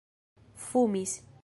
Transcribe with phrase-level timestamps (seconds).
[0.63, 1.19] fumis